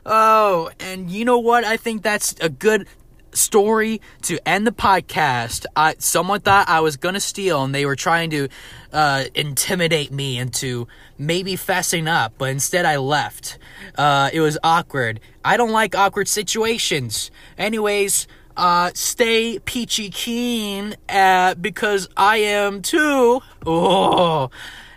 [0.06, 1.62] oh, and you know what?
[1.62, 2.86] I think that's a good
[3.32, 5.66] story to end the podcast.
[5.76, 8.48] I, someone thought I was gonna steal, and they were trying to
[8.90, 10.88] uh, intimidate me into
[11.18, 13.58] maybe fessing up, but instead I left.
[13.98, 15.20] Uh, it was awkward.
[15.44, 17.30] I don't like awkward situations.
[17.58, 18.26] Anyways,
[18.56, 23.42] uh, stay peachy keen uh, because I am too.
[23.66, 24.50] Oh,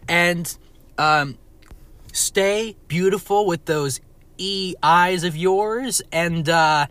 [0.08, 0.58] and
[0.98, 1.38] um,
[2.18, 4.02] stay beautiful with those
[4.38, 6.88] e eyes of yours, and uh,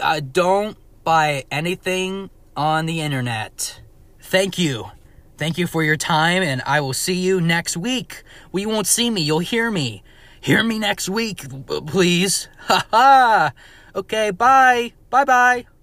[0.00, 3.80] uh, don't buy anything on the internet.
[4.20, 4.90] Thank you.
[5.36, 8.22] Thank you for your time, and I will see you next week.
[8.50, 10.02] Well, you won't see me, you'll hear me.
[10.40, 11.44] Hear me next week,
[11.86, 12.48] please.
[12.66, 13.52] Ha ha!
[13.94, 14.92] Okay, bye.
[15.08, 15.75] Bye bye.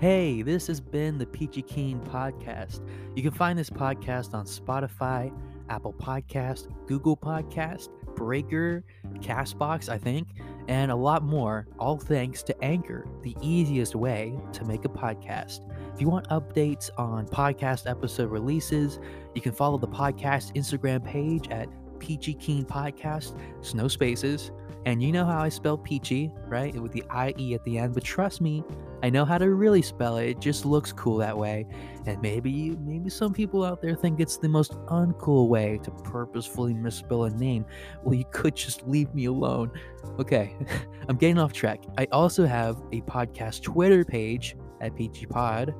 [0.00, 2.88] Hey, this has been the Peachy Keen podcast.
[3.16, 5.36] You can find this podcast on Spotify,
[5.68, 8.84] Apple Podcast, Google Podcast, Breaker,
[9.14, 10.28] Castbox, I think,
[10.68, 15.68] and a lot more, all thanks to Anchor, the easiest way to make a podcast.
[15.92, 19.00] If you want updates on podcast episode releases,
[19.34, 21.68] you can follow the podcast Instagram page at
[21.98, 24.52] Peachy Keen Podcast, it's no spaces.
[24.86, 26.72] And you know how I spell peachy, right?
[26.80, 27.94] With the IE at the end.
[27.94, 28.62] But trust me,
[29.02, 30.28] I know how to really spell it.
[30.28, 31.66] It just looks cool that way.
[32.06, 36.74] And maybe maybe some people out there think it's the most uncool way to purposefully
[36.74, 37.64] misspell a name.
[38.02, 39.70] Well, you could just leave me alone.
[40.18, 40.56] Okay,
[41.08, 41.84] I'm getting off track.
[41.96, 45.74] I also have a podcast Twitter page at Peachy Pod.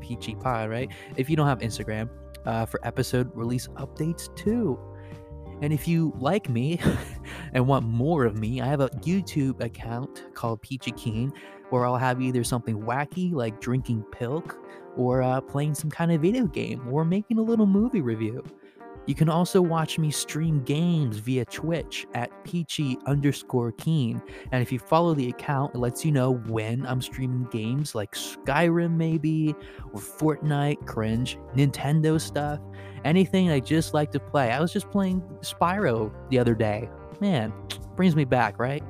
[0.00, 0.90] Peachy Pod, right?
[1.16, 2.08] If you don't have Instagram,
[2.46, 4.78] uh, for episode release updates too.
[5.62, 6.80] And if you like me
[7.52, 11.32] and want more of me, I have a YouTube account called Peachy Keen
[11.74, 14.64] where I'll have either something wacky like drinking pilk
[14.96, 18.44] or uh, playing some kind of video game, or making a little movie review.
[19.06, 24.22] You can also watch me stream games via Twitch at peachy underscore keen.
[24.52, 28.14] And if you follow the account, it lets you know when I'm streaming games like
[28.14, 29.56] Skyrim, maybe,
[29.92, 32.60] or Fortnite, cringe, Nintendo stuff,
[33.04, 34.52] anything I just like to play.
[34.52, 36.88] I was just playing Spyro the other day.
[37.20, 37.52] Man,
[37.96, 38.84] brings me back, right?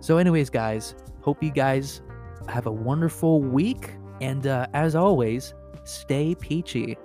[0.00, 2.02] So, anyways, guys, hope you guys
[2.48, 3.92] have a wonderful week.
[4.20, 6.96] And uh, as always, stay peachy.